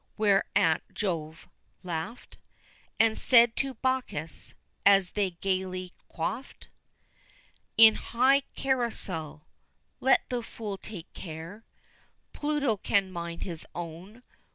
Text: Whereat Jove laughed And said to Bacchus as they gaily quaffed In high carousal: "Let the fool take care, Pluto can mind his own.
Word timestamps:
Whereat 0.17 0.81
Jove 0.95 1.47
laughed 1.83 2.39
And 2.99 3.19
said 3.19 3.55
to 3.57 3.75
Bacchus 3.75 4.55
as 4.83 5.11
they 5.11 5.29
gaily 5.41 5.93
quaffed 6.07 6.69
In 7.77 7.93
high 7.93 8.41
carousal: 8.55 9.45
"Let 9.99 10.27
the 10.27 10.41
fool 10.41 10.79
take 10.79 11.13
care, 11.13 11.65
Pluto 12.33 12.77
can 12.77 13.11
mind 13.11 13.43
his 13.43 13.63
own. 13.75 14.23